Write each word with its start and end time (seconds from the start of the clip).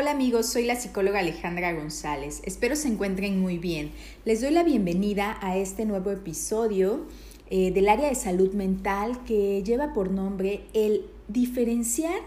Hola 0.00 0.12
amigos, 0.12 0.46
soy 0.46 0.64
la 0.64 0.76
psicóloga 0.76 1.18
Alejandra 1.18 1.72
González. 1.72 2.40
Espero 2.44 2.76
se 2.76 2.86
encuentren 2.86 3.40
muy 3.40 3.58
bien. 3.58 3.90
Les 4.24 4.40
doy 4.40 4.52
la 4.52 4.62
bienvenida 4.62 5.36
a 5.40 5.56
este 5.56 5.86
nuevo 5.86 6.12
episodio 6.12 7.06
eh, 7.50 7.72
del 7.72 7.88
área 7.88 8.08
de 8.08 8.14
salud 8.14 8.52
mental 8.54 9.24
que 9.24 9.60
lleva 9.64 9.92
por 9.94 10.12
nombre 10.12 10.62
el 10.72 11.04
diferenciar 11.26 12.20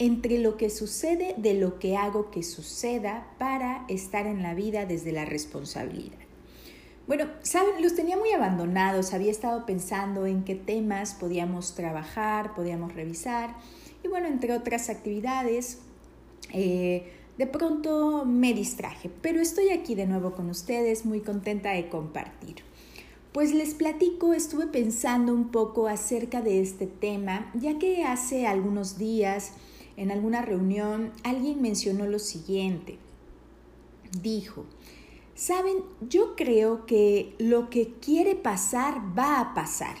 entre 0.00 0.38
lo 0.38 0.56
que 0.56 0.70
sucede 0.70 1.36
de 1.38 1.54
lo 1.54 1.78
que 1.78 1.96
hago 1.96 2.32
que 2.32 2.42
suceda 2.42 3.28
para 3.38 3.84
estar 3.88 4.26
en 4.26 4.42
la 4.42 4.54
vida 4.54 4.84
desde 4.84 5.12
la 5.12 5.24
responsabilidad. 5.24 6.18
Bueno, 7.06 7.26
saben, 7.42 7.80
los 7.80 7.94
tenía 7.94 8.16
muy 8.16 8.32
abandonados, 8.32 9.14
había 9.14 9.30
estado 9.30 9.66
pensando 9.66 10.26
en 10.26 10.42
qué 10.42 10.56
temas 10.56 11.14
podíamos 11.14 11.76
trabajar, 11.76 12.56
podíamos 12.56 12.92
revisar 12.92 13.54
y 14.02 14.08
bueno, 14.08 14.26
entre 14.26 14.52
otras 14.52 14.90
actividades, 14.90 15.78
eh, 16.54 17.12
de 17.36 17.46
pronto 17.46 18.24
me 18.24 18.54
distraje, 18.54 19.10
pero 19.20 19.40
estoy 19.40 19.70
aquí 19.70 19.94
de 19.94 20.06
nuevo 20.06 20.32
con 20.32 20.48
ustedes, 20.50 21.04
muy 21.04 21.20
contenta 21.20 21.72
de 21.72 21.88
compartir. 21.88 22.56
Pues 23.32 23.52
les 23.52 23.74
platico, 23.74 24.32
estuve 24.32 24.68
pensando 24.68 25.34
un 25.34 25.48
poco 25.48 25.88
acerca 25.88 26.40
de 26.40 26.60
este 26.60 26.86
tema, 26.86 27.50
ya 27.54 27.80
que 27.80 28.04
hace 28.04 28.46
algunos 28.46 28.96
días 28.96 29.54
en 29.96 30.12
alguna 30.12 30.42
reunión 30.42 31.12
alguien 31.24 31.60
mencionó 31.60 32.06
lo 32.06 32.20
siguiente. 32.20 32.98
Dijo, 34.22 34.64
saben, 35.34 35.78
yo 36.08 36.36
creo 36.36 36.86
que 36.86 37.34
lo 37.38 37.70
que 37.70 37.94
quiere 37.94 38.36
pasar 38.36 39.00
va 39.18 39.40
a 39.40 39.54
pasar. 39.54 39.96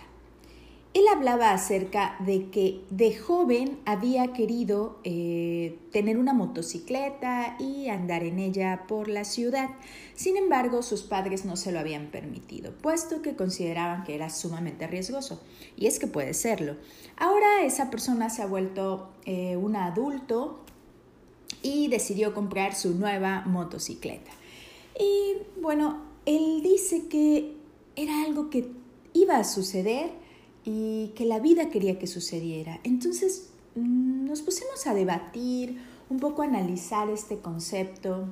Él 0.94 1.08
hablaba 1.12 1.50
acerca 1.50 2.14
de 2.20 2.50
que 2.50 2.84
de 2.88 3.16
joven 3.16 3.80
había 3.84 4.32
querido 4.32 5.00
eh, 5.02 5.76
tener 5.90 6.18
una 6.18 6.32
motocicleta 6.32 7.56
y 7.58 7.88
andar 7.88 8.22
en 8.22 8.38
ella 8.38 8.84
por 8.86 9.08
la 9.08 9.24
ciudad. 9.24 9.70
Sin 10.14 10.36
embargo, 10.36 10.82
sus 10.82 11.02
padres 11.02 11.44
no 11.44 11.56
se 11.56 11.72
lo 11.72 11.80
habían 11.80 12.12
permitido, 12.12 12.72
puesto 12.80 13.22
que 13.22 13.34
consideraban 13.34 14.04
que 14.04 14.14
era 14.14 14.30
sumamente 14.30 14.86
riesgoso. 14.86 15.42
Y 15.76 15.86
es 15.86 15.98
que 15.98 16.06
puede 16.06 16.32
serlo. 16.32 16.76
Ahora 17.16 17.64
esa 17.64 17.90
persona 17.90 18.30
se 18.30 18.42
ha 18.42 18.46
vuelto 18.46 19.10
eh, 19.24 19.56
un 19.56 19.74
adulto 19.74 20.60
y 21.60 21.88
decidió 21.88 22.34
comprar 22.34 22.76
su 22.76 22.94
nueva 22.94 23.42
motocicleta. 23.46 24.30
Y 25.00 25.38
bueno, 25.60 26.04
él 26.24 26.62
dice 26.62 27.08
que 27.08 27.56
era 27.96 28.22
algo 28.22 28.48
que 28.48 28.70
iba 29.12 29.38
a 29.38 29.44
suceder 29.44 30.22
y 30.64 31.12
que 31.14 31.24
la 31.24 31.38
vida 31.38 31.68
quería 31.68 31.98
que 31.98 32.06
sucediera. 32.06 32.80
Entonces 32.84 33.50
mm, 33.74 34.26
nos 34.26 34.42
pusimos 34.42 34.86
a 34.86 34.94
debatir, 34.94 35.78
un 36.10 36.18
poco 36.20 36.42
a 36.42 36.46
analizar 36.46 37.10
este 37.10 37.38
concepto 37.38 38.28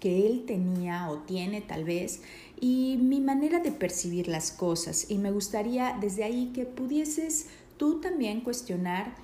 que 0.00 0.26
él 0.26 0.44
tenía 0.46 1.08
o 1.10 1.18
tiene 1.18 1.60
tal 1.60 1.84
vez 1.84 2.20
y 2.60 2.98
mi 3.00 3.20
manera 3.20 3.60
de 3.60 3.72
percibir 3.72 4.28
las 4.28 4.50
cosas. 4.50 5.10
Y 5.10 5.18
me 5.18 5.30
gustaría 5.30 5.96
desde 6.00 6.24
ahí 6.24 6.52
que 6.54 6.64
pudieses 6.64 7.46
tú 7.76 8.00
también 8.00 8.40
cuestionar 8.40 9.14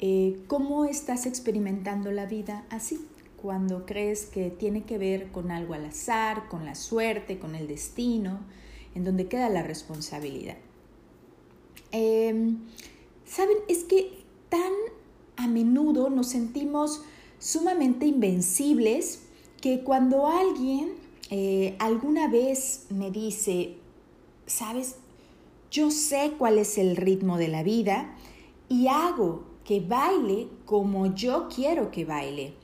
eh, 0.00 0.40
cómo 0.46 0.84
estás 0.84 1.26
experimentando 1.26 2.12
la 2.12 2.26
vida 2.26 2.64
así, 2.70 3.00
cuando 3.40 3.86
crees 3.86 4.26
que 4.26 4.50
tiene 4.50 4.84
que 4.84 4.98
ver 4.98 5.30
con 5.30 5.50
algo 5.50 5.74
al 5.74 5.86
azar, 5.86 6.48
con 6.48 6.64
la 6.64 6.74
suerte, 6.74 7.38
con 7.38 7.54
el 7.54 7.68
destino, 7.68 8.40
en 8.94 9.04
donde 9.04 9.28
queda 9.28 9.48
la 9.48 9.62
responsabilidad. 9.62 10.56
Em, 11.92 12.58
Saben, 13.28 13.58
es 13.68 13.84
que 13.84 14.24
tan 14.48 14.72
a 15.36 15.46
menudo 15.46 16.08
nos 16.08 16.28
sentimos 16.28 17.02
sumamente 17.38 18.06
invencibles 18.06 19.24
que 19.60 19.84
cuando 19.84 20.26
alguien 20.26 20.92
eh, 21.30 21.76
alguna 21.78 22.28
vez 22.28 22.86
me 22.88 23.10
dice, 23.10 23.76
sabes, 24.46 24.96
yo 25.70 25.90
sé 25.90 26.32
cuál 26.38 26.56
es 26.56 26.78
el 26.78 26.96
ritmo 26.96 27.36
de 27.36 27.48
la 27.48 27.62
vida 27.62 28.16
y 28.70 28.88
hago 28.88 29.44
que 29.62 29.80
baile 29.80 30.48
como 30.64 31.14
yo 31.14 31.48
quiero 31.54 31.90
que 31.90 32.06
baile. 32.06 32.54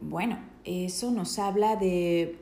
Bueno, 0.00 0.40
eso 0.64 1.12
nos 1.12 1.38
habla 1.38 1.76
de 1.76 2.36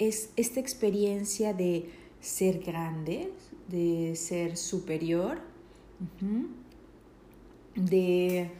es, 0.00 0.30
esta 0.36 0.58
experiencia 0.58 1.54
de 1.54 1.88
ser 2.20 2.58
grandes, 2.58 3.28
de 3.72 4.14
ser 4.16 4.56
superior, 4.58 5.40
de 7.74 8.50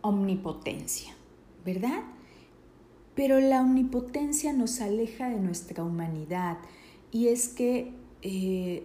omnipotencia, 0.00 1.14
¿verdad? 1.64 2.02
Pero 3.14 3.38
la 3.38 3.60
omnipotencia 3.60 4.52
nos 4.52 4.80
aleja 4.80 5.28
de 5.28 5.40
nuestra 5.40 5.84
humanidad 5.84 6.58
y 7.12 7.28
es 7.28 7.48
que 7.48 7.92
eh, 8.22 8.84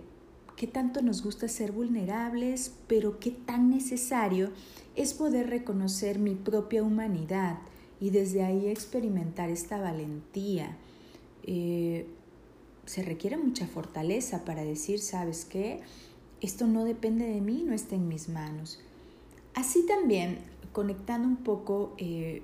qué 0.57 0.67
tanto 0.67 1.01
nos 1.01 1.23
gusta 1.23 1.47
ser 1.47 1.71
vulnerables, 1.71 2.75
pero 2.87 3.17
qué 3.19 3.31
tan 3.31 3.69
necesario 3.69 4.51
es 4.95 5.13
poder 5.13 5.49
reconocer 5.49 6.19
mi 6.19 6.35
propia 6.35 6.83
humanidad 6.83 7.59
y 8.01 8.09
desde 8.09 8.43
ahí 8.43 8.67
experimentar 8.67 9.49
esta 9.49 9.79
valentía. 9.79 10.77
Eh, 11.43 12.07
se 12.85 13.03
requiere 13.03 13.37
mucha 13.37 13.67
fortaleza 13.67 14.45
para 14.45 14.63
decir, 14.63 14.99
¿sabes 14.99 15.45
qué? 15.45 15.81
Esto 16.41 16.67
no 16.67 16.85
depende 16.85 17.27
de 17.27 17.41
mí, 17.41 17.63
no 17.65 17.73
está 17.73 17.95
en 17.95 18.07
mis 18.07 18.29
manos. 18.29 18.79
Así 19.53 19.85
también, 19.85 20.39
conectando 20.71 21.27
un 21.27 21.37
poco 21.37 21.93
eh, 21.97 22.43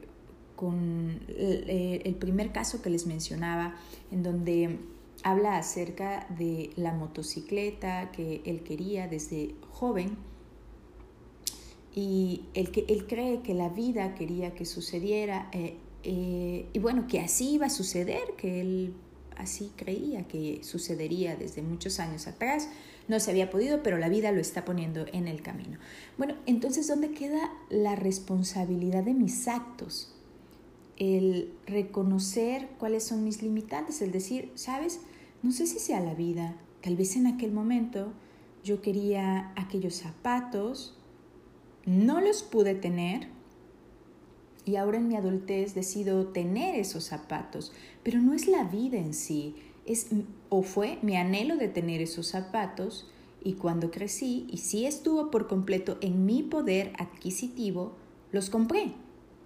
con 0.55 1.19
el, 1.27 2.01
el 2.03 2.15
primer 2.15 2.51
caso 2.51 2.81
que 2.81 2.89
les 2.89 3.07
mencionaba, 3.07 3.75
en 4.11 4.23
donde 4.23 4.79
habla 5.23 5.57
acerca 5.57 6.27
de 6.37 6.71
la 6.75 6.93
motocicleta 6.93 8.11
que 8.11 8.41
él 8.45 8.61
quería 8.63 9.07
desde 9.07 9.55
joven 9.71 10.17
y 11.93 12.43
que 12.53 12.85
él 12.89 13.07
cree 13.07 13.41
que 13.41 13.55
la 13.55 13.69
vida 13.69 14.13
quería 14.13 14.53
que 14.53 14.65
sucediera 14.65 15.49
eh, 15.51 15.77
eh, 16.03 16.67
y 16.71 16.79
bueno 16.79 17.07
que 17.07 17.19
así 17.19 17.53
iba 17.53 17.65
a 17.65 17.69
suceder 17.71 18.21
que 18.37 18.61
él 18.61 18.93
así 19.37 19.71
creía 19.75 20.27
que 20.27 20.61
sucedería 20.63 21.35
desde 21.35 21.61
muchos 21.61 21.99
años 21.99 22.27
atrás. 22.27 22.69
No 23.07 23.19
se 23.19 23.31
había 23.31 23.49
podido, 23.49 23.83
pero 23.83 23.97
la 23.97 24.09
vida 24.09 24.31
lo 24.31 24.41
está 24.41 24.65
poniendo 24.65 25.05
en 25.13 25.27
el 25.27 25.41
camino. 25.41 25.77
Bueno, 26.17 26.35
entonces, 26.45 26.87
¿dónde 26.87 27.11
queda 27.11 27.51
la 27.69 27.95
responsabilidad 27.95 29.03
de 29.03 29.13
mis 29.13 29.47
actos? 29.47 30.13
El 30.97 31.53
reconocer 31.65 32.67
cuáles 32.79 33.03
son 33.03 33.23
mis 33.23 33.41
limitantes, 33.41 34.01
el 34.01 34.11
decir, 34.11 34.51
¿sabes? 34.55 34.99
No 35.43 35.51
sé 35.51 35.67
si 35.67 35.79
sea 35.79 35.99
la 35.99 36.15
vida. 36.15 36.57
Tal 36.81 36.95
vez 36.95 37.15
en 37.15 37.27
aquel 37.27 37.51
momento 37.51 38.11
yo 38.63 38.81
quería 38.81 39.53
aquellos 39.55 39.95
zapatos, 39.95 40.97
no 41.85 42.19
los 42.19 42.43
pude 42.43 42.75
tener, 42.75 43.29
y 44.67 44.75
ahora 44.75 44.97
en 44.97 45.07
mi 45.07 45.15
adultez 45.15 45.73
decido 45.73 46.27
tener 46.27 46.75
esos 46.75 47.05
zapatos, 47.05 47.71
pero 48.03 48.19
no 48.19 48.33
es 48.33 48.47
la 48.47 48.65
vida 48.65 48.97
en 48.97 49.13
sí, 49.13 49.55
es 49.85 50.07
o 50.49 50.61
fue 50.61 50.99
mi 51.01 51.15
anhelo 51.15 51.55
de 51.55 51.69
tener 51.69 52.01
esos 52.01 52.27
zapatos 52.27 53.09
y 53.43 53.53
cuando 53.53 53.91
crecí 53.91 54.45
y 54.49 54.57
sí 54.57 54.85
estuvo 54.85 55.31
por 55.31 55.47
completo 55.47 55.97
en 56.01 56.25
mi 56.25 56.43
poder 56.43 56.91
adquisitivo, 56.99 57.95
los 58.31 58.49
compré 58.49 58.91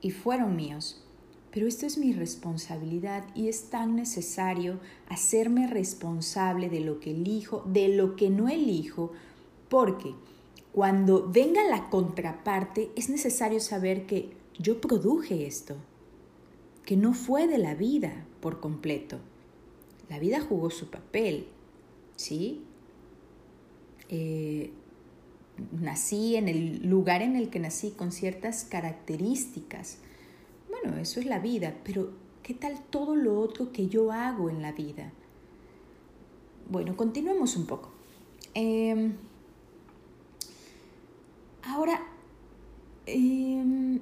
y 0.02 0.09
fueron 0.12 0.56
míos. 0.56 1.04
Pero 1.52 1.68
esto 1.68 1.86
es 1.86 1.98
mi 1.98 2.14
responsabilidad 2.14 3.26
y 3.36 3.50
es 3.50 3.70
tan 3.70 3.96
necesario 3.96 4.80
hacerme 5.09 5.68
responsable 5.68 6.70
de 6.70 6.80
lo 6.80 7.00
que 7.00 7.12
elijo, 7.12 7.64
de 7.68 7.90
lo 7.90 8.16
que 8.16 8.30
no 8.30 8.48
elijo, 8.48 9.12
porque 9.70 10.16
cuando 10.72 11.30
venga 11.30 11.64
la 11.66 11.90
contraparte 11.90 12.92
es 12.96 13.09
necesario 13.09 13.59
saber 13.59 14.06
que 14.06 14.41
yo 14.60 14.82
produje 14.82 15.46
esto, 15.46 15.76
que 16.86 16.98
no 16.98 17.14
fue 17.14 17.48
de 17.48 17.58
la 17.58 17.76
vida 17.76 18.26
por 18.42 18.59
completo. 18.59 19.20
La 20.09 20.20
vida 20.20 20.42
jugó 20.42 20.70
su 20.70 20.90
papel, 20.90 21.48
¿sí? 22.16 22.64
Eh, 24.09 24.72
nací 25.80 26.36
en 26.36 26.48
el 26.48 26.88
lugar 26.88 27.22
en 27.22 27.36
el 27.36 27.50
que 27.50 27.59
nací 27.59 27.92
con 27.92 28.12
ciertas 28.12 28.66
características. 28.66 30.00
Bueno, 30.70 30.97
eso 30.97 31.20
es 31.20 31.26
la 31.26 31.40
vida, 31.40 31.76
pero 31.84 32.12
¿qué 32.44 32.54
tal 32.54 32.82
todo 32.90 33.16
lo 33.16 33.40
otro 33.40 33.72
que 33.72 33.88
yo 33.88 34.12
hago 34.12 34.50
en 34.50 34.62
la 34.62 34.72
vida? 34.72 35.12
Bueno, 36.70 36.96
continuemos 36.96 37.56
un 37.56 37.66
poco. 37.66 37.92
Em, 38.54 39.14
ahora, 41.64 42.02
em, 43.06 44.00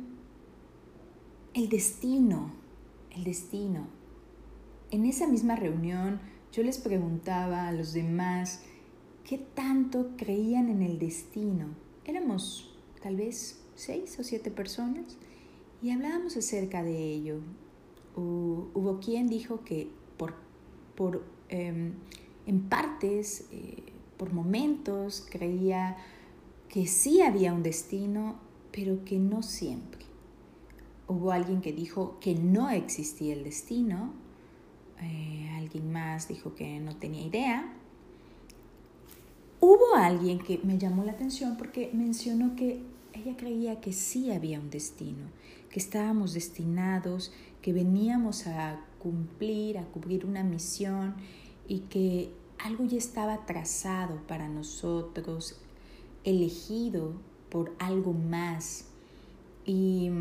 destino, 1.69 2.51
el 3.15 3.23
destino. 3.23 3.87
En 4.91 5.05
esa 5.05 5.27
misma 5.27 5.55
reunión 5.55 6.19
yo 6.51 6.63
les 6.63 6.79
preguntaba 6.79 7.67
a 7.67 7.71
los 7.71 7.93
demás 7.93 8.63
qué 9.23 9.37
tanto 9.37 10.11
creían 10.17 10.69
en 10.69 10.81
el 10.81 10.97
destino. 10.97 11.67
Éramos 12.05 12.75
tal 13.01 13.15
vez 13.15 13.61
seis 13.75 14.17
o 14.19 14.23
siete 14.23 14.51
personas 14.51 15.17
Y 15.81 15.91
hablábamos 15.91 16.35
acerca 16.35 16.83
de 16.83 16.97
ello. 16.97 17.39
hubo 18.15 18.99
quien 18.99 19.27
dijo 19.27 19.63
que 19.63 19.89
por, 20.17 20.33
por 20.95 21.23
em, 21.47 21.93
en 22.45 22.61
partes, 22.67 23.47
eh, 23.51 23.83
por 24.17 24.33
momentos, 24.33 25.25
creía 25.29 25.95
que 26.67 26.87
sí 26.87 27.21
había 27.21 27.53
un 27.53 27.63
destino, 27.63 28.39
pero 28.71 29.05
que 29.05 29.19
no 29.19 29.41
siempre. 29.43 30.08
Hubo 31.09 31.31
alguien 31.31 31.59
que 31.59 31.73
dijo 31.73 32.19
que 32.21 32.35
no 32.35 32.69
existía 32.69 33.33
el 33.33 33.43
destino, 33.43 34.13
eh, 35.01 35.49
alguien 35.57 35.91
más 35.91 36.27
dijo 36.27 36.53
que 36.53 36.79
no 36.79 36.97
tenía 36.97 37.23
idea. 37.25 37.73
Hubo 39.59 39.95
alguien 39.95 40.37
que 40.37 40.59
me 40.63 40.77
llamó 40.77 41.03
la 41.03 41.13
atención 41.13 41.57
porque 41.57 41.89
mencionó 41.93 42.55
que 42.55 42.83
ella 43.13 43.35
creía 43.35 43.81
que 43.81 43.91
sí 43.91 44.31
había 44.31 44.59
un 44.59 44.69
destino, 44.69 45.25
que 45.71 45.79
estábamos 45.79 46.35
destinados, 46.35 47.33
que 47.63 47.73
veníamos 47.73 48.45
a 48.45 48.79
cumplir, 48.99 49.79
a 49.79 49.85
cubrir 49.85 50.27
una 50.27 50.43
misión 50.43 51.15
y 51.67 51.79
que 51.89 52.31
algo 52.59 52.85
ya 52.85 52.99
estaba 52.99 53.47
trazado 53.47 54.21
para 54.27 54.47
nosotros, 54.47 55.59
elegido 56.23 57.13
por 57.49 57.73
algo 57.79 58.13
más. 58.13 58.85
Y 59.65 60.11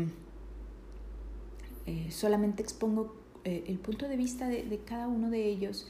eh, 1.89 2.11
solamente 2.11 2.61
expongo 2.61 3.15
eh, 3.43 3.63
el 3.65 3.79
punto 3.79 4.07
de 4.07 4.15
vista 4.15 4.47
de, 4.47 4.79
cada 4.85 5.07
uno 5.07 5.31
de 5.31 5.47
ellos. 5.47 5.87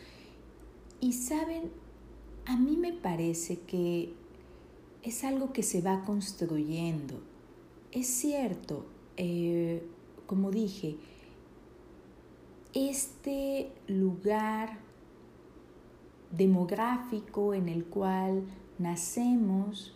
Y 1.01 1.11
saben, 1.11 1.71
a 2.45 2.55
mí 2.55 2.77
me 2.77 2.93
parece 2.93 3.59
que 3.59 4.13
es 5.03 5.25
algo 5.25 5.51
que 5.51 5.61
se 5.61 5.81
va 5.81 6.05
construyendo. 6.05 7.19
Es 7.91 8.07
cierto, 8.07 8.85
eh, 9.17 9.85
como 10.25 10.51
dije, 10.51 10.95
este 12.73 13.69
lugar 13.87 14.79
demográfico 16.31 17.53
en 17.53 17.67
el 17.67 17.83
cual 17.83 18.43
nacemos, 18.77 19.95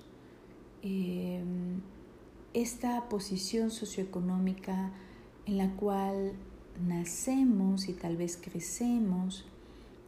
esta 2.54 3.08
posición 3.08 3.72
socioeconómica 3.72 4.92
en 5.46 5.58
la 5.58 5.76
cual 5.76 6.34
nacemos 6.88 7.88
y 7.90 7.94
tal 7.94 8.18
vez 8.18 8.38
crecemos, 8.42 9.46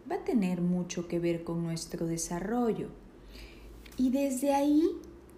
va 0.09 0.15
a 0.15 0.23
tener 0.23 0.61
mucho 0.61 1.07
que 1.07 1.19
ver 1.19 1.43
con 1.43 1.63
nuestro 1.63 2.05
desarrollo. 2.05 2.89
Y 3.97 4.09
desde 4.09 4.53
ahí, 4.53 4.83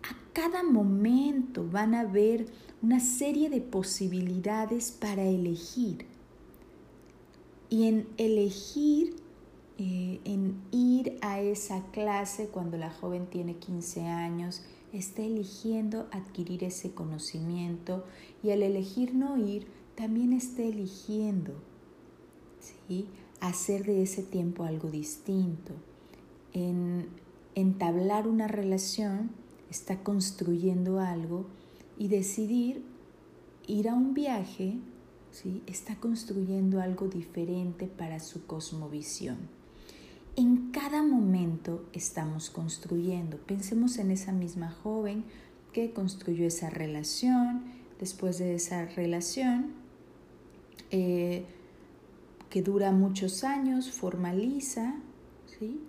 a 0.04 0.34
cada 0.34 0.64
momento 0.64 1.68
van 1.70 1.94
a 1.94 2.02
haber 2.02 2.48
una 2.82 3.00
serie 3.00 3.50
de 3.50 3.62
posibilidades 3.62 4.92
para 4.92 5.24
elegir. 5.24 6.06
Y 7.70 7.88
en 7.88 8.08
elegir, 8.18 9.16
eh, 9.78 10.20
en 10.24 10.56
ir 10.72 11.18
a 11.22 11.42
esa 11.42 11.84
clase 11.92 12.48
cuando 12.48 12.78
la 12.78 12.90
joven 12.90 13.28
tiene 13.28 13.56
15 13.56 14.06
años, 14.06 14.62
está 14.94 15.22
eligiendo 15.22 16.08
adquirir 16.12 16.64
ese 16.64 16.92
conocimiento 16.92 18.06
y 18.42 18.52
al 18.52 18.64
elegir 18.64 19.14
no 19.14 19.38
ir, 19.38 19.68
también 19.98 20.32
está 20.32 20.62
eligiendo 20.62 21.54
¿sí? 22.60 23.08
hacer 23.42 23.84
de 23.84 24.04
ese 24.04 24.22
tiempo 24.22 24.64
algo 24.64 24.92
distinto. 24.92 25.74
En 26.54 27.08
entablar 27.56 28.28
una 28.28 28.48
relación 28.48 29.32
está 29.72 30.04
construyendo 30.04 31.00
algo 31.00 31.48
y 31.98 32.10
decidir 32.10 32.84
ir 33.66 33.90
a 33.90 33.96
un 33.96 34.14
viaje 34.14 34.78
¿sí? 35.32 35.64
está 35.66 35.96
construyendo 35.96 36.80
algo 36.80 37.08
diferente 37.08 37.88
para 37.88 38.20
su 38.20 38.46
cosmovisión. 38.46 39.38
En 40.36 40.70
cada 40.70 41.02
momento 41.02 41.84
estamos 41.94 42.52
construyendo. 42.52 43.38
Pensemos 43.38 43.98
en 43.98 44.12
esa 44.12 44.32
misma 44.32 44.70
joven 44.70 45.24
que 45.74 45.92
construyó 45.92 46.46
esa 46.46 46.70
relación, 46.70 47.64
después 48.00 48.38
de 48.38 48.54
esa 48.54 48.86
relación, 48.86 49.87
eh, 50.92 51.46
que 52.50 52.62
dura 52.62 52.92
muchos 52.92 53.44
años, 53.44 53.92
formaliza, 53.92 54.96
¿sí? 55.46 55.80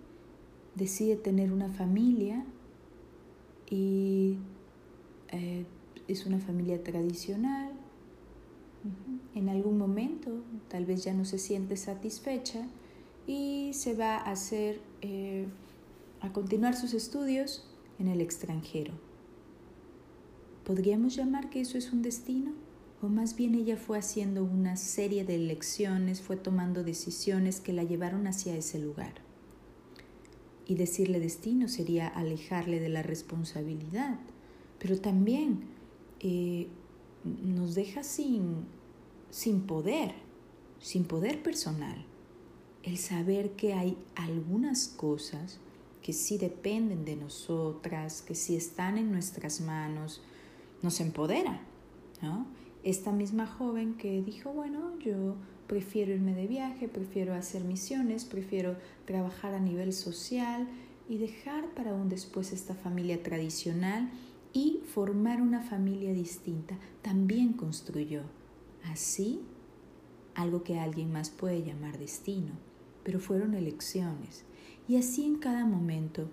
decide 0.74 1.16
tener 1.16 1.52
una 1.52 1.70
familia 1.70 2.44
y 3.70 4.38
eh, 5.30 5.66
es 6.06 6.26
una 6.26 6.38
familia 6.38 6.82
tradicional. 6.82 7.72
En 9.34 9.48
algún 9.48 9.76
momento 9.76 10.42
tal 10.68 10.86
vez 10.86 11.04
ya 11.04 11.12
no 11.12 11.24
se 11.24 11.38
siente 11.38 11.76
satisfecha 11.76 12.66
y 13.26 13.72
se 13.74 13.94
va 13.94 14.16
a 14.16 14.30
hacer, 14.30 14.80
eh, 15.02 15.46
a 16.20 16.32
continuar 16.32 16.74
sus 16.74 16.94
estudios 16.94 17.68
en 17.98 18.08
el 18.08 18.20
extranjero. 18.20 18.94
¿Podríamos 20.64 21.16
llamar 21.16 21.50
que 21.50 21.60
eso 21.60 21.76
es 21.76 21.92
un 21.92 22.02
destino? 22.02 22.52
¿O 23.00 23.06
más 23.08 23.36
bien 23.36 23.54
ella 23.54 23.76
fue 23.76 23.98
haciendo 23.98 24.42
una 24.42 24.76
serie 24.76 25.24
de 25.24 25.36
elecciones, 25.36 26.20
fue 26.20 26.36
tomando 26.36 26.82
decisiones 26.82 27.60
que 27.60 27.72
la 27.72 27.84
llevaron 27.84 28.26
hacia 28.26 28.56
ese 28.56 28.80
lugar? 28.80 29.14
Y 30.66 30.74
decirle 30.74 31.20
destino 31.20 31.68
sería 31.68 32.08
alejarle 32.08 32.80
de 32.80 32.88
la 32.88 33.02
responsabilidad, 33.02 34.18
pero 34.80 35.00
también 35.00 35.60
eh, 36.18 36.66
nos 37.24 37.76
deja 37.76 38.02
sin, 38.02 38.64
sin 39.30 39.60
poder, 39.62 40.14
sin 40.80 41.04
poder 41.04 41.40
personal. 41.42 42.04
El 42.82 42.98
saber 42.98 43.52
que 43.52 43.74
hay 43.74 43.96
algunas 44.16 44.88
cosas 44.88 45.60
que 46.02 46.12
sí 46.12 46.36
dependen 46.36 47.04
de 47.04 47.14
nosotras, 47.14 48.22
que 48.22 48.34
sí 48.34 48.56
están 48.56 48.98
en 48.98 49.12
nuestras 49.12 49.60
manos, 49.60 50.20
nos 50.82 51.00
empodera, 51.00 51.60
¿no? 52.22 52.46
Esta 52.84 53.12
misma 53.12 53.46
joven 53.46 53.94
que 53.94 54.22
dijo, 54.22 54.52
bueno, 54.52 54.98
yo 55.00 55.36
prefiero 55.66 56.12
irme 56.12 56.34
de 56.34 56.46
viaje, 56.46 56.88
prefiero 56.88 57.34
hacer 57.34 57.64
misiones, 57.64 58.24
prefiero 58.24 58.76
trabajar 59.04 59.54
a 59.54 59.60
nivel 59.60 59.92
social 59.92 60.66
y 61.08 61.18
dejar 61.18 61.74
para 61.74 61.94
un 61.94 62.08
después 62.08 62.52
esta 62.52 62.74
familia 62.74 63.22
tradicional 63.22 64.10
y 64.52 64.80
formar 64.94 65.42
una 65.42 65.60
familia 65.60 66.12
distinta. 66.12 66.78
También 67.02 67.52
construyó 67.52 68.22
así 68.84 69.40
algo 70.34 70.62
que 70.62 70.78
alguien 70.78 71.12
más 71.12 71.30
puede 71.30 71.64
llamar 71.64 71.98
destino, 71.98 72.52
pero 73.02 73.20
fueron 73.20 73.54
elecciones. 73.54 74.44
Y 74.86 74.96
así 74.96 75.24
en 75.24 75.36
cada 75.36 75.64
momento 75.64 76.28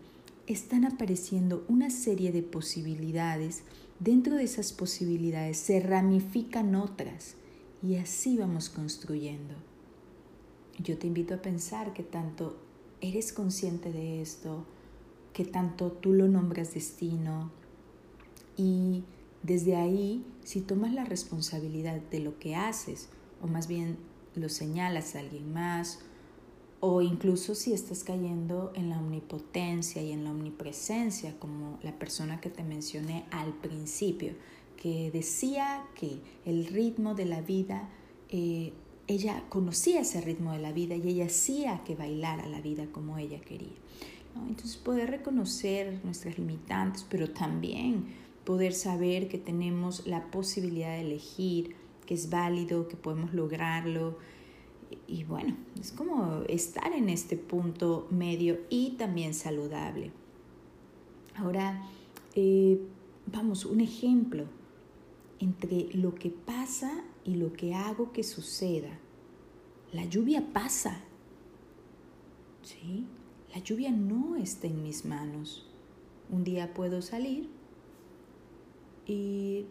están 0.47 0.85
apareciendo 0.85 1.65
una 1.67 1.89
serie 1.89 2.31
de 2.31 2.43
posibilidades 2.43 3.63
Dentro 3.99 4.35
de 4.35 4.43
esas 4.43 4.73
posibilidades 4.73 5.57
se 5.57 5.79
ramifican 5.79 6.75
otras 6.75 7.35
y 7.81 7.95
así 7.95 8.37
vamos 8.37 8.69
construyendo. 8.69 9.53
Yo 10.79 10.97
te 10.97 11.07
invito 11.07 11.33
a 11.33 11.41
pensar 11.41 11.93
que 11.93 12.03
tanto 12.03 12.57
eres 12.99 13.31
consciente 13.31 13.91
de 13.91 14.21
esto, 14.21 14.65
que 15.31 15.45
tanto 15.45 15.91
tú 15.91 16.13
lo 16.13 16.27
nombras 16.27 16.73
destino 16.73 17.51
y 18.57 19.03
desde 19.43 19.75
ahí, 19.75 20.25
si 20.43 20.61
tomas 20.61 20.93
la 20.93 21.05
responsabilidad 21.05 22.01
de 22.09 22.19
lo 22.19 22.39
que 22.39 22.55
haces, 22.55 23.09
o 23.41 23.47
más 23.47 23.67
bien 23.67 23.97
lo 24.33 24.49
señalas 24.49 25.15
a 25.15 25.19
alguien 25.19 25.53
más, 25.53 25.99
o 26.87 27.01
incluso 27.01 27.55
si 27.55 27.73
estás 27.73 28.03
cayendo 28.03 28.71
en 28.75 28.91
la 28.91 28.99
omnipotencia 28.99 30.03
y 30.03 30.11
en 30.11 30.23
la 30.23 30.29
omnipresencia, 30.29 31.33
como 31.39 31.79
la 31.81 31.97
persona 31.97 32.39
que 32.39 32.51
te 32.51 32.63
mencioné 32.63 33.25
al 33.31 33.53
principio, 33.53 34.33
que 34.77 35.09
decía 35.09 35.83
que 35.95 36.19
el 36.45 36.67
ritmo 36.67 37.15
de 37.15 37.25
la 37.25 37.41
vida, 37.41 37.89
eh, 38.29 38.71
ella 39.07 39.45
conocía 39.49 40.01
ese 40.01 40.21
ritmo 40.21 40.51
de 40.51 40.59
la 40.59 40.73
vida 40.73 40.95
y 40.95 41.07
ella 41.07 41.25
hacía 41.25 41.81
que 41.83 41.95
bailara 41.95 42.47
la 42.47 42.61
vida 42.61 42.85
como 42.91 43.17
ella 43.17 43.41
quería. 43.41 43.73
Entonces 44.47 44.77
poder 44.77 45.09
reconocer 45.09 46.01
nuestras 46.03 46.37
limitantes, 46.37 47.03
pero 47.09 47.31
también 47.31 48.05
poder 48.43 48.73
saber 48.73 49.27
que 49.27 49.39
tenemos 49.39 50.05
la 50.05 50.29
posibilidad 50.29 50.89
de 50.89 51.01
elegir, 51.01 51.75
que 52.05 52.13
es 52.13 52.29
válido, 52.29 52.87
que 52.87 52.95
podemos 52.95 53.33
lograrlo, 53.33 54.19
y 55.07 55.23
bueno, 55.23 55.55
es 55.79 55.91
como 55.91 56.43
estar 56.47 56.91
en 56.93 57.09
este 57.09 57.37
punto 57.37 58.07
medio 58.09 58.59
y 58.69 58.91
también 58.91 59.33
saludable. 59.33 60.11
Ahora, 61.35 61.83
eh, 62.35 62.79
vamos, 63.25 63.65
un 63.65 63.81
ejemplo 63.81 64.45
entre 65.39 65.93
lo 65.93 66.15
que 66.15 66.29
pasa 66.29 67.03
y 67.23 67.35
lo 67.35 67.53
que 67.53 67.73
hago 67.73 68.11
que 68.11 68.23
suceda. 68.23 68.99
La 69.91 70.05
lluvia 70.05 70.53
pasa, 70.53 71.01
¿sí? 72.63 73.05
La 73.53 73.59
lluvia 73.59 73.91
no 73.91 74.35
está 74.35 74.67
en 74.67 74.83
mis 74.83 75.05
manos. 75.05 75.65
Un 76.29 76.43
día 76.43 76.73
puedo 76.73 77.01
salir 77.01 77.49
y 79.05 79.65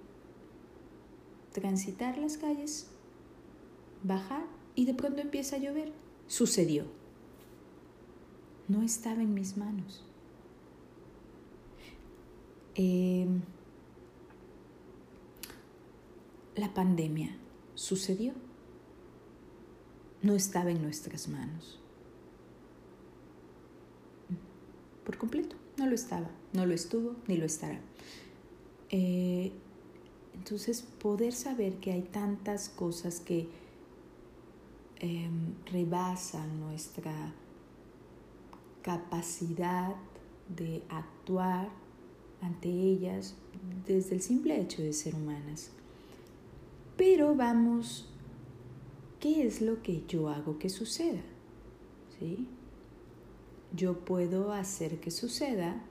transitar 1.53 2.19
las 2.19 2.39
calles, 2.39 2.89
bajar 4.03 4.45
y 4.75 4.85
de 4.85 4.95
pronto 4.95 5.21
empieza 5.21 5.57
a 5.57 5.59
llover. 5.59 5.93
Sucedió. 6.27 6.87
No 8.69 8.83
estaba 8.83 9.23
en 9.23 9.35
mis 9.35 9.57
manos. 9.57 10.03
Em, 12.75 13.43
la 16.57 16.73
pandemia 16.73 17.37
sucedió. 17.75 18.33
No 20.23 20.35
estaba 20.35 20.71
en 20.71 20.83
nuestras 20.83 21.29
manos. 21.29 21.79
Por 25.05 25.19
completo, 25.19 25.57
no 25.77 25.87
lo 25.87 25.95
estaba, 25.95 26.31
no 26.55 26.65
lo 26.65 26.73
estuvo, 26.73 27.17
ni 27.29 27.37
lo 27.37 27.45
estará. 27.45 27.79
Eh, 28.89 29.53
entonces, 30.33 30.83
poder 30.83 31.35
saber 31.35 31.75
que 31.75 31.93
hay 31.93 32.03
tantas 32.03 32.71
cosas 32.71 33.21
que 33.21 33.49
em, 35.01 35.55
rebasan 35.67 36.61
nuestra 36.61 37.33
capacidad 38.83 39.95
de 40.49 40.83
actuar 40.89 41.71
ante 42.41 42.69
ellas 42.69 43.35
desde 43.87 44.15
el 44.17 44.21
simple 44.23 44.61
hecho 44.61 44.83
de 44.83 44.93
ser 44.93 45.15
humanas. 45.15 45.71
Pero 46.97 47.35
vamos, 47.35 48.09
¿qué 49.21 49.47
es 49.47 49.61
lo 49.61 49.83
que 49.83 50.05
yo 50.07 50.29
hago 50.29 50.59
que 50.59 50.69
suceda? 50.69 51.23
¿Sí? 52.19 52.47
Yo 53.75 54.05
puedo 54.05 54.53
hacer 54.53 55.01
que 55.01 55.11
suceda, 55.11 55.83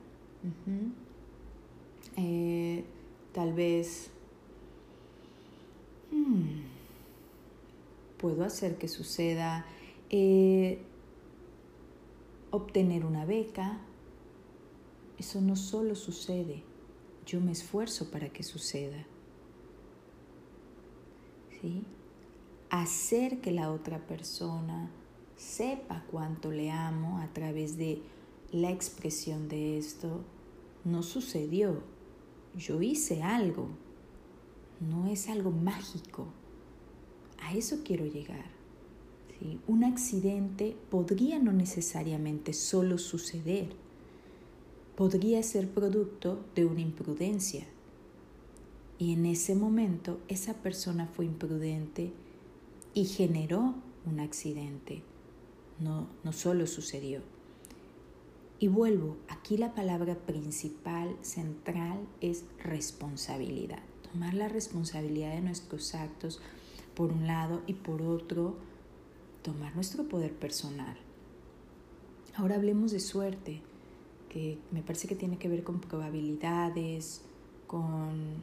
eh, 2.16 2.84
tal 3.32 3.52
vez 3.52 4.10
Hmm. 6.14 6.63
Puedo 8.24 8.42
hacer 8.42 8.78
que 8.78 8.88
suceda 8.88 9.66
eh, 10.08 10.78
obtener 12.50 13.04
una 13.04 13.26
beca. 13.26 13.82
Eso 15.18 15.42
no 15.42 15.56
solo 15.56 15.94
sucede, 15.94 16.62
yo 17.26 17.42
me 17.42 17.52
esfuerzo 17.52 18.10
para 18.10 18.30
que 18.30 18.42
suceda. 18.42 19.04
¿Sí? 21.60 21.82
Hacer 22.70 23.42
que 23.42 23.52
la 23.52 23.70
otra 23.70 24.06
persona 24.06 24.90
sepa 25.36 26.06
cuánto 26.10 26.50
le 26.50 26.70
amo 26.70 27.18
a 27.18 27.30
través 27.34 27.76
de 27.76 28.00
la 28.52 28.70
expresión 28.70 29.50
de 29.50 29.76
esto 29.76 30.24
no 30.82 31.02
sucedió. 31.02 31.82
Yo 32.56 32.80
hice 32.80 33.22
algo, 33.22 33.68
no 34.80 35.08
es 35.08 35.28
algo 35.28 35.50
mágico. 35.50 36.28
A 37.44 37.52
eso 37.54 37.80
quiero 37.84 38.06
llegar. 38.06 38.46
Un 39.68 39.84
accidente 39.84 40.74
podría 40.90 41.38
no 41.38 41.52
necesariamente 41.52 42.54
solo 42.54 42.96
suceder, 42.96 43.68
podría 44.96 45.42
ser 45.42 45.68
producto 45.68 46.42
de 46.54 46.64
una 46.64 46.80
imprudencia. 46.80 47.66
Y 48.98 49.12
en 49.12 49.26
ese 49.26 49.54
momento 49.54 50.18
esa 50.28 50.54
persona 50.54 51.06
fue 51.06 51.26
imprudente 51.26 52.12
y 52.94 53.04
generó 53.04 53.74
un 54.06 54.20
accidente. 54.20 55.02
No, 55.80 56.06
no 56.22 56.32
solo 56.32 56.66
sucedió. 56.66 57.20
Y 58.58 58.68
vuelvo, 58.68 59.18
aquí 59.28 59.58
la 59.58 59.74
palabra 59.74 60.14
principal, 60.14 61.14
central, 61.20 61.98
es 62.22 62.44
responsabilidad 62.62 63.82
tomar 64.14 64.34
la 64.34 64.48
responsabilidad 64.48 65.34
de 65.34 65.40
nuestros 65.40 65.92
actos 65.96 66.40
por 66.94 67.12
un 67.12 67.26
lado 67.26 67.62
y 67.66 67.74
por 67.74 68.02
otro 68.02 68.56
tomar 69.42 69.74
nuestro 69.74 70.04
poder 70.08 70.32
personal. 70.32 70.96
Ahora 72.36 72.56
hablemos 72.56 72.92
de 72.92 73.00
suerte, 73.00 73.62
que 74.28 74.58
me 74.72 74.82
parece 74.82 75.06
que 75.06 75.14
tiene 75.14 75.38
que 75.38 75.48
ver 75.48 75.62
con 75.62 75.80
probabilidades, 75.80 77.22
con 77.66 78.42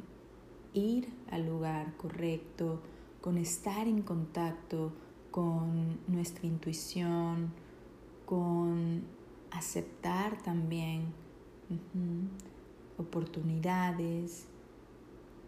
ir 0.73 1.09
al 1.29 1.45
lugar 1.45 1.97
correcto, 1.97 2.81
con 3.19 3.37
estar 3.37 3.87
en 3.87 4.01
contacto 4.01 4.93
con 5.31 5.99
nuestra 6.07 6.45
intuición, 6.45 7.51
con 8.25 9.03
aceptar 9.51 10.41
también 10.41 11.05
oportunidades, 12.97 14.47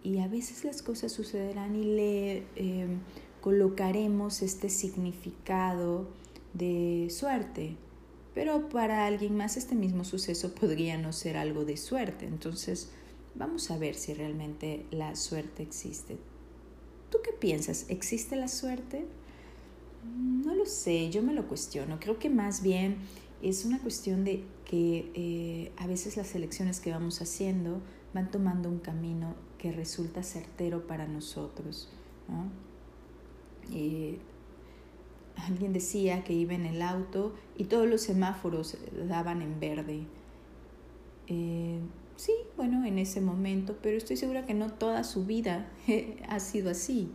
y 0.03 0.19
a 0.19 0.27
veces 0.27 0.65
las 0.65 0.81
cosas 0.81 1.11
sucederán 1.11 1.75
y 1.75 1.83
le 1.83 2.43
em, 2.55 2.99
colocaremos 3.41 4.41
este 4.41 4.69
significado 4.69 6.07
de 6.53 7.07
suerte, 7.09 7.77
pero 8.33 8.69
para 8.69 9.05
alguien 9.05 9.35
más 9.35 9.57
este 9.57 9.75
mismo 9.75 10.03
suceso 10.03 10.53
podría 10.53 10.97
no 10.97 11.13
ser 11.13 11.37
algo 11.37 11.65
de 11.65 11.77
suerte. 11.77 12.25
Entonces, 12.25 12.91
vamos 13.35 13.71
a 13.71 13.77
ver 13.77 13.95
si 13.95 14.13
realmente 14.13 14.85
la 14.91 15.15
suerte 15.15 15.63
existe. 15.63 16.17
¿Tú 17.09 17.19
qué 17.23 17.31
piensas? 17.31 17.85
¿Existe 17.89 18.35
la 18.35 18.47
suerte? 18.47 19.05
No 20.03 20.53
lo 20.53 20.65
sé, 20.65 21.09
yo 21.09 21.21
me 21.21 21.33
lo 21.33 21.47
cuestiono. 21.47 21.99
Creo 21.99 22.19
que 22.19 22.29
más 22.29 22.61
bien 22.61 22.97
es 23.41 23.65
una 23.65 23.79
cuestión 23.79 24.23
de 24.23 24.43
que 24.65 25.11
eh, 25.13 25.71
a 25.77 25.87
veces 25.87 26.17
las 26.17 26.33
elecciones 26.35 26.79
que 26.79 26.91
vamos 26.91 27.21
haciendo 27.21 27.81
van 28.13 28.31
tomando 28.31 28.69
un 28.69 28.79
camino 28.79 29.35
que 29.63 29.71
resulta 29.71 30.23
certero 30.23 30.87
para 30.87 31.07
nosotros. 31.07 31.87
alguien 35.37 35.71
decía 35.71 36.25
que 36.25 36.33
iba 36.33 36.53
en 36.53 36.65
el 36.65 36.81
auto 36.81 37.33
y 37.57 37.63
todos 37.63 37.87
los 37.87 38.01
semáforos 38.01 38.77
daban 39.07 39.41
en 39.41 39.61
verde. 39.61 40.01
Eh, 41.27 41.79
sí, 42.17 42.33
bueno, 42.57 42.85
en 42.85 42.99
ese 42.99 43.21
momento, 43.21 43.77
pero 43.81 43.95
estoy 43.95 44.17
segura 44.17 44.45
que 44.45 44.53
no 44.53 44.69
toda 44.73 45.05
su 45.05 45.25
vida 45.25 45.71
ha 46.27 46.41
sido 46.41 46.69
así. 46.69 47.09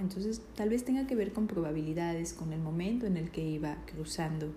Entonces, 0.00 0.42
tal 0.56 0.70
vez 0.70 0.84
tenga 0.84 1.06
que 1.06 1.14
ver 1.14 1.32
con 1.32 1.46
probabilidades, 1.46 2.32
con 2.32 2.52
el 2.52 2.58
momento 2.58 3.06
en 3.06 3.16
el 3.16 3.30
que 3.30 3.46
iba 3.46 3.76
cruzando 3.86 4.52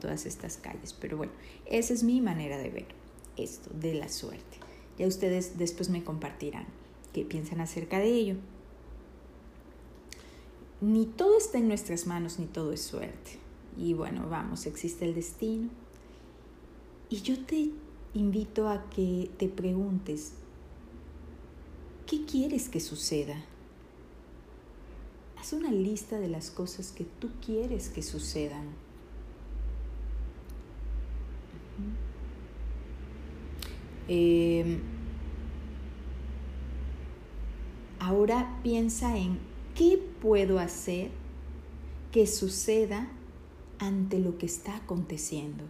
todas 0.00 0.26
estas 0.26 0.58
calles. 0.58 0.92
Pero 0.92 1.16
bueno, 1.16 1.32
esa 1.66 1.92
es 1.92 2.04
mi 2.04 2.20
manera 2.20 2.56
de 2.56 2.70
ver 2.70 2.86
esto, 3.36 3.68
de 3.74 3.94
la 3.94 4.08
suerte. 4.08 4.67
Ya 4.98 5.06
ustedes 5.06 5.58
después 5.58 5.88
me 5.90 6.02
compartirán 6.02 6.66
qué 7.12 7.24
piensan 7.24 7.60
acerca 7.60 7.98
de 7.98 8.12
ello. 8.12 8.36
Ni 10.80 11.06
todo 11.06 11.38
está 11.38 11.58
en 11.58 11.68
nuestras 11.68 12.06
manos, 12.06 12.38
ni 12.38 12.46
todo 12.46 12.72
es 12.72 12.82
suerte. 12.82 13.38
Y 13.76 13.94
bueno, 13.94 14.28
vamos, 14.28 14.66
existe 14.66 15.04
el 15.04 15.14
destino. 15.14 15.68
Y 17.10 17.22
yo 17.22 17.44
te 17.44 17.70
invito 18.14 18.68
a 18.68 18.88
que 18.90 19.30
te 19.38 19.48
preguntes, 19.48 20.32
¿qué 22.06 22.24
quieres 22.24 22.68
que 22.68 22.80
suceda? 22.80 23.44
Haz 25.36 25.52
una 25.52 25.70
lista 25.70 26.18
de 26.18 26.28
las 26.28 26.50
cosas 26.50 26.90
que 26.92 27.04
tú 27.04 27.30
quieres 27.44 27.88
que 27.88 28.02
sucedan. 28.02 28.66
Em, 34.08 34.80
ahora 38.00 38.58
piensa 38.62 39.16
en 39.16 39.38
qué 39.74 40.02
puedo 40.20 40.58
hacer 40.58 41.10
que 42.10 42.26
suceda 42.26 43.08
ante 43.78 44.18
lo 44.18 44.38
que 44.38 44.46
está 44.46 44.76
aconteciendo. 44.76 45.64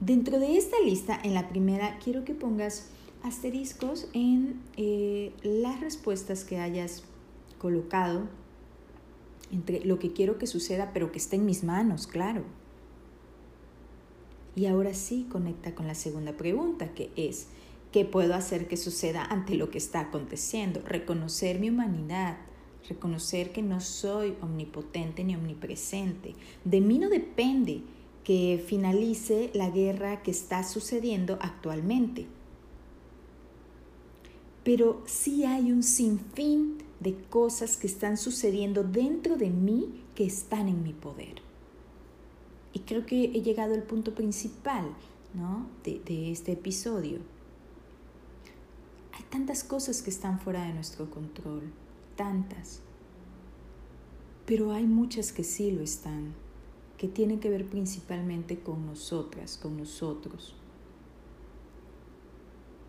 Dentro 0.00 0.38
de 0.38 0.56
esta 0.56 0.80
lista, 0.80 1.18
en 1.22 1.34
la 1.34 1.48
primera, 1.48 1.98
quiero 1.98 2.24
que 2.24 2.34
pongas 2.34 2.88
asteriscos 3.22 4.08
en 4.14 4.62
eh, 4.76 5.32
las 5.42 5.80
respuestas 5.80 6.44
que 6.44 6.58
hayas 6.58 7.04
colocado 7.58 8.28
entre 9.52 9.84
lo 9.84 9.98
que 9.98 10.12
quiero 10.12 10.38
que 10.38 10.46
suceda, 10.46 10.92
pero 10.94 11.12
que 11.12 11.18
esté 11.18 11.36
en 11.36 11.44
mis 11.44 11.64
manos, 11.64 12.06
claro. 12.06 12.44
Y 14.60 14.66
ahora 14.66 14.92
sí 14.92 15.26
conecta 15.30 15.74
con 15.74 15.86
la 15.86 15.94
segunda 15.94 16.36
pregunta, 16.36 16.92
que 16.92 17.10
es, 17.16 17.46
¿qué 17.92 18.04
puedo 18.04 18.34
hacer 18.34 18.68
que 18.68 18.76
suceda 18.76 19.24
ante 19.24 19.54
lo 19.54 19.70
que 19.70 19.78
está 19.78 20.00
aconteciendo? 20.00 20.82
Reconocer 20.86 21.58
mi 21.58 21.70
humanidad, 21.70 22.36
reconocer 22.86 23.52
que 23.52 23.62
no 23.62 23.80
soy 23.80 24.34
omnipotente 24.42 25.24
ni 25.24 25.34
omnipresente. 25.34 26.34
De 26.66 26.82
mí 26.82 26.98
no 26.98 27.08
depende 27.08 27.80
que 28.22 28.62
finalice 28.66 29.50
la 29.54 29.70
guerra 29.70 30.22
que 30.22 30.30
está 30.30 30.62
sucediendo 30.62 31.38
actualmente. 31.40 32.26
Pero 34.62 35.02
sí 35.06 35.46
hay 35.46 35.72
un 35.72 35.82
sinfín 35.82 36.82
de 37.00 37.14
cosas 37.14 37.78
que 37.78 37.86
están 37.86 38.18
sucediendo 38.18 38.84
dentro 38.84 39.38
de 39.38 39.48
mí 39.48 40.02
que 40.14 40.26
están 40.26 40.68
en 40.68 40.82
mi 40.82 40.92
poder. 40.92 41.49
Y 42.72 42.80
creo 42.80 43.04
que 43.04 43.24
he 43.24 43.42
llegado 43.42 43.74
al 43.74 43.82
punto 43.82 44.14
principal 44.14 44.94
de, 45.84 46.00
de 46.00 46.30
este 46.30 46.52
episodio. 46.52 47.18
Hay 49.12 49.24
tantas 49.30 49.64
cosas 49.64 50.02
que 50.02 50.10
están 50.10 50.40
fuera 50.40 50.64
de 50.64 50.74
nuestro 50.74 51.10
control, 51.10 51.72
tantas. 52.16 52.80
Pero 54.46 54.72
hay 54.72 54.84
muchas 54.84 55.32
que 55.32 55.44
sí 55.44 55.70
lo 55.70 55.82
están, 55.82 56.34
que 56.98 57.08
tienen 57.08 57.40
que 57.40 57.50
ver 57.50 57.68
principalmente 57.68 58.60
con 58.60 58.86
nosotras, 58.86 59.56
con 59.56 59.76
nosotros. 59.76 60.54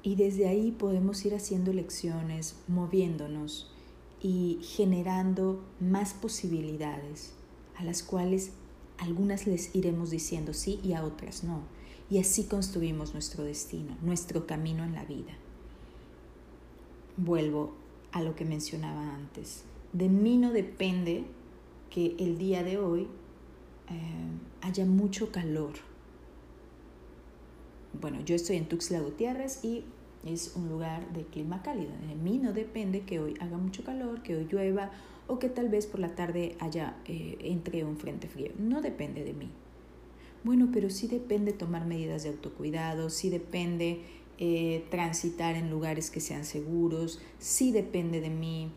Y 0.03 0.15
desde 0.15 0.47
ahí 0.47 0.71
podemos 0.71 1.23
ir 1.25 1.35
haciendo 1.35 1.73
lecciones, 1.73 2.55
moviéndonos 2.67 3.71
y 4.21 4.59
generando 4.63 5.63
más 5.79 6.13
posibilidades 6.13 7.33
a 7.77 7.83
las 7.83 8.01
cuales 8.01 8.51
algunas 9.01 9.47
les 9.47 9.75
iremos 9.75 10.09
diciendo 10.09 10.53
sí 10.53 10.79
y 10.83 10.93
a 10.93 11.03
otras 11.03 11.43
no. 11.43 11.61
Y 12.09 12.19
así 12.19 12.45
construimos 12.45 13.13
nuestro 13.13 13.43
destino, 13.43 13.97
nuestro 14.01 14.47
camino 14.47 14.83
en 14.83 14.93
la 14.93 15.05
vida. 15.05 15.33
Vuelvo 17.17 17.73
a 18.11 18.21
lo 18.21 18.35
que 18.35 18.45
mencionaba 18.45 19.15
antes. 19.15 19.63
De 19.93 20.09
mí 20.09 20.37
no 20.37 20.51
depende 20.51 21.25
que 21.89 22.15
el 22.19 22.37
día 22.37 22.63
de 22.63 22.77
hoy 22.77 23.07
eh, 23.89 23.97
haya 24.61 24.85
mucho 24.85 25.31
calor 25.31 25.73
bueno, 27.99 28.21
yo 28.21 28.35
estoy 28.35 28.57
en 28.57 28.67
Tuxtla 28.67 28.99
Gutiérrez 29.01 29.63
y 29.63 29.83
es 30.25 30.53
un 30.55 30.69
lugar 30.69 31.11
de 31.13 31.23
clima 31.23 31.61
cálido. 31.63 31.91
De 32.07 32.15
mí 32.15 32.37
no 32.37 32.53
depende 32.53 33.01
que 33.01 33.19
hoy 33.19 33.35
haga 33.39 33.57
mucho 33.57 33.83
calor, 33.83 34.21
que 34.21 34.35
hoy 34.35 34.47
llueva 34.49 34.91
o 35.27 35.39
que 35.39 35.49
tal 35.49 35.69
vez 35.69 35.87
por 35.87 35.99
la 35.99 36.15
tarde 36.15 36.55
haya 36.59 36.97
eh, 37.05 37.37
entre 37.41 37.83
un 37.83 37.97
frente 37.97 38.27
frío. 38.27 38.51
No 38.59 38.81
depende 38.81 39.23
de 39.23 39.33
mí. 39.33 39.49
Bueno, 40.43 40.69
pero 40.73 40.89
sí 40.89 41.07
depende 41.07 41.53
tomar 41.53 41.85
medidas 41.85 42.23
de 42.23 42.29
autocuidado, 42.29 43.09
sí 43.09 43.29
depende 43.29 44.01
eh, 44.39 44.83
transitar 44.89 45.55
en 45.55 45.69
lugares 45.69 46.09
que 46.09 46.19
sean 46.19 46.45
seguros, 46.45 47.19
sí 47.37 47.71
depende 47.71 48.21
de 48.21 48.31
mí 48.31 48.71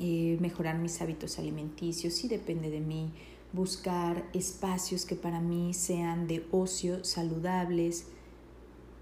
eh, 0.00 0.36
mejorar 0.40 0.78
mis 0.78 1.00
hábitos 1.00 1.38
alimenticios, 1.38 2.14
sí 2.14 2.26
depende 2.26 2.70
de 2.70 2.80
mí 2.80 3.12
buscar 3.52 4.28
espacios 4.34 5.06
que 5.06 5.14
para 5.14 5.40
mí 5.40 5.72
sean 5.72 6.26
de 6.26 6.44
ocio, 6.50 7.04
saludables. 7.04 8.08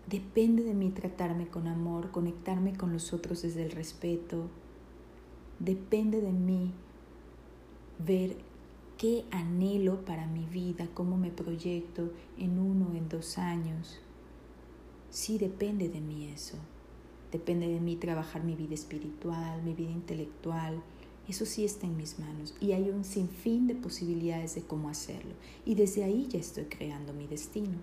Depende 0.09 0.63
de 0.63 0.75
mí 0.75 0.91
tratarme 0.91 1.49
con 1.49 1.67
amor, 1.67 2.11
conectarme 2.11 2.77
con 2.77 2.93
los 2.93 3.13
otros 3.13 3.43
desde 3.43 3.65
el 3.65 3.71
respeto. 3.71 4.49
Depende 5.59 6.21
de 6.21 6.33
mí 6.33 6.73
ver 8.05 8.37
qué 8.99 9.25
anhelo 9.31 10.05
para 10.05 10.27
mi 10.27 10.45
vida, 10.45 10.89
cómo 10.95 11.17
me 11.17 11.31
proyecto 11.31 12.13
en 12.39 12.59
uno, 12.59 12.95
en 12.95 13.09
dos 13.09 13.39
años. 13.39 14.01
Sí 15.11 15.39
depende 15.39 15.89
de 15.89 16.01
mí 16.01 16.27
eso. 16.27 16.59
Depende 17.33 17.67
de 17.67 17.81
mí 17.81 17.97
trabajar 17.97 18.45
mi 18.45 18.55
vida 18.55 18.75
espiritual, 18.75 19.63
mi 19.63 19.75
vida 19.75 19.91
intelectual, 19.91 20.83
eso 21.29 21.47
sí 21.47 21.65
está 21.65 21.87
en 21.87 21.97
mis 21.97 22.19
manos 22.19 22.55
y 22.61 22.73
hay 22.73 22.91
un 22.91 23.03
sinfín 23.03 23.67
de 23.67 23.75
posibilidades 23.75 24.55
de 24.55 24.63
cómo 24.63 24.91
hacerlo. 24.91 25.33
Y 25.65 25.75
desde 25.75 26.05
ahí 26.05 26.27
ya 26.29 26.39
estoy 26.39 26.65
creando 26.65 27.15
mi 27.15 27.27
destino. 27.27 27.79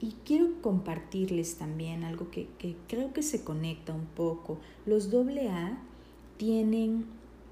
Y 0.00 0.16
quiero 0.24 0.60
compartirles 0.60 1.56
también 1.56 2.04
algo 2.04 2.30
que, 2.30 2.48
creo 2.88 3.12
que 3.12 3.22
se 3.22 3.44
conecta 3.44 3.92
un 3.92 4.06
poco. 4.06 4.58
Los 4.86 5.12
AA 5.12 5.78
tienen 6.36 7.06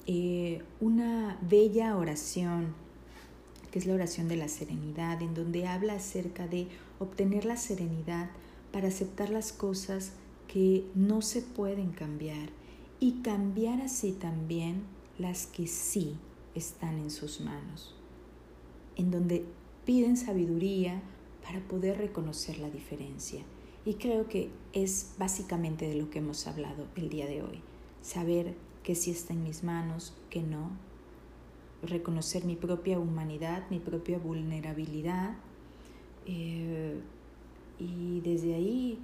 eh, 0.07 0.63
una 0.81 1.39
bella 1.41 1.97
oración, 1.97 2.75
que 3.71 3.79
es 3.79 3.87
la 3.87 3.95
oración 3.95 4.29
de 4.29 4.37
la 4.37 4.49
serenidad, 4.49 5.23
en 5.23 5.35
donde 5.35 5.67
habla 5.67 5.95
acerca 5.95 6.47
de 6.47 6.69
obtener 6.99 7.45
la 7.45 7.57
serenidad 7.57 8.31
para 8.73 8.89
aceptar 8.89 9.31
las 9.31 9.53
cosas 9.53 10.13
que 10.49 10.85
no 10.95 11.23
se 11.23 11.43
pueden 11.43 11.93
cambiar 11.93 12.51
y 13.01 13.23
cambiar 13.23 13.81
así 13.81 14.13
también 14.13 14.83
las 15.19 15.47
que 15.47 15.67
sí 15.67 16.17
están 16.55 16.99
en 16.99 17.11
sus 17.11 17.41
manos, 17.41 17.95
en 18.97 19.11
donde 19.11 19.45
piden 19.85 20.17
sabiduría 20.17 21.03
para 21.43 21.61
poder 21.61 21.99
reconocer 21.99 22.59
la 22.59 22.71
diferencia. 22.71 23.43
Y 23.85 23.95
creo 23.95 24.29
que 24.29 24.51
es 24.73 25.15
básicamente 25.19 25.89
de 25.89 25.97
lo 25.97 26.11
que 26.11 26.21
hemos 26.21 26.47
hablado 26.47 26.87
el 26.97 27.09
día 27.09 27.27
de 27.27 27.43
hoy. 27.43 27.61
Saber 28.01 28.55
que 28.83 28.95
sí 28.95 29.11
está 29.11 29.33
en 29.33 29.43
mis 29.43 29.65
manos, 29.65 30.15
que 30.31 30.43
no. 30.43 30.71
Reconocer 31.83 32.45
mi 32.45 32.55
propia 32.55 32.99
humanidad, 32.99 33.69
mi 33.71 33.81
propia 33.81 34.19
vulnerabilidad. 34.19 35.37
Eh, 36.27 37.01
y 37.79 38.21
desde 38.21 38.55
ahí 38.55 38.99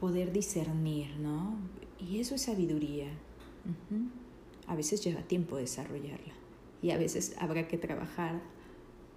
poder 0.00 0.32
discernir, 0.32 1.16
¿no? 1.18 1.56
Y 2.00 2.18
eso 2.18 2.34
es 2.34 2.42
sabiduría. 2.42 3.08
A 4.66 4.74
veces 4.74 5.04
lleva 5.04 5.22
tiempo 5.22 5.56
desarrollarla 5.56 6.32
y 6.82 6.90
a 6.90 6.98
veces 6.98 7.36
habrá 7.38 7.68
que 7.68 7.78
trabajar 7.78 8.42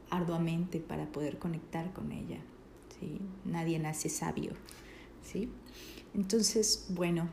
arduamente 0.09 0.79
para 0.79 1.11
poder 1.11 1.37
conectar 1.39 1.93
con 1.93 2.11
ella. 2.11 2.39
¿sí? 2.99 3.19
Nadie 3.43 3.79
nace 3.79 4.09
sabio. 4.09 4.53
¿sí? 5.23 5.49
Entonces, 6.13 6.87
bueno, 6.89 7.29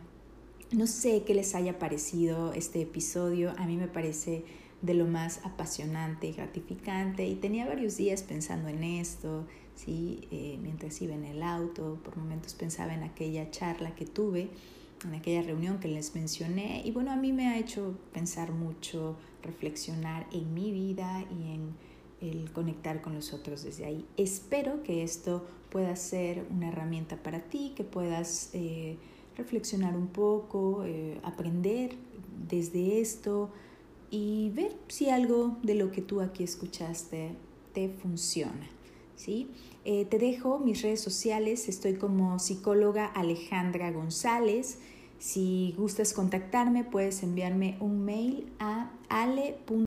no 0.72 0.86
sé 0.86 1.22
qué 1.24 1.34
les 1.34 1.54
haya 1.54 1.78
parecido 1.78 2.52
este 2.52 2.82
episodio. 2.82 3.54
A 3.58 3.66
mí 3.66 3.76
me 3.76 3.88
parece 3.88 4.44
de 4.80 4.94
lo 4.94 5.06
más 5.06 5.40
apasionante 5.44 6.26
y 6.26 6.32
gratificante 6.32 7.26
y 7.26 7.36
tenía 7.36 7.66
varios 7.66 7.96
días 7.96 8.22
pensando 8.24 8.68
en 8.68 8.82
esto, 8.82 9.46
¿sí? 9.76 10.26
Eh, 10.32 10.58
mientras 10.60 11.00
iba 11.00 11.14
en 11.14 11.24
el 11.24 11.42
auto, 11.44 12.00
por 12.02 12.16
momentos 12.16 12.54
pensaba 12.54 12.92
en 12.92 13.04
aquella 13.04 13.48
charla 13.50 13.94
que 13.94 14.06
tuve 14.06 14.50
en 15.04 15.14
aquella 15.14 15.42
reunión 15.42 15.78
que 15.78 15.88
les 15.88 16.14
mencioné 16.14 16.82
y 16.84 16.90
bueno, 16.90 17.10
a 17.12 17.16
mí 17.16 17.32
me 17.32 17.48
ha 17.48 17.58
hecho 17.58 17.98
pensar 18.12 18.52
mucho, 18.52 19.16
reflexionar 19.42 20.26
en 20.32 20.54
mi 20.54 20.70
vida 20.72 21.24
y 21.30 21.54
en 21.54 21.74
el 22.22 22.50
conectar 22.52 23.02
con 23.02 23.14
los 23.14 23.32
otros 23.32 23.64
desde 23.64 23.84
ahí. 23.84 24.06
Espero 24.16 24.82
que 24.82 25.02
esto 25.02 25.44
pueda 25.70 25.94
ser 25.96 26.46
una 26.50 26.68
herramienta 26.68 27.16
para 27.16 27.40
ti, 27.40 27.72
que 27.76 27.84
puedas 27.84 28.50
eh, 28.52 28.96
reflexionar 29.36 29.96
un 29.96 30.06
poco, 30.06 30.84
eh, 30.84 31.18
aprender 31.24 31.96
desde 32.48 33.00
esto 33.00 33.50
y 34.10 34.50
ver 34.54 34.76
si 34.88 35.08
algo 35.10 35.56
de 35.62 35.74
lo 35.74 35.90
que 35.90 36.02
tú 36.02 36.20
aquí 36.20 36.44
escuchaste 36.44 37.32
te 37.72 37.88
funciona. 37.88 38.68
¿sí? 39.16 39.48
Eh, 39.84 40.04
te 40.04 40.18
dejo 40.18 40.58
mis 40.58 40.82
redes 40.82 41.00
sociales, 41.00 41.68
estoy 41.68 41.94
como 41.94 42.38
psicóloga 42.38 43.06
Alejandra 43.06 43.90
González. 43.90 44.78
Si 45.18 45.74
gustas 45.78 46.12
contactarme, 46.12 46.84
puedes 46.84 47.22
enviarme 47.22 47.76
un 47.80 48.04
mail 48.04 48.52
a 48.58 48.90
ale.com 49.08 49.80